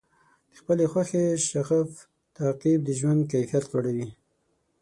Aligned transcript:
د 0.49 0.51
خپلې 0.59 0.85
خوښې 0.91 1.25
شغف 1.49 1.89
تعقیب 2.37 2.79
د 2.85 2.89
ژوند 2.99 3.21
کیفیت 3.31 3.65
لوړوي. 3.71 4.07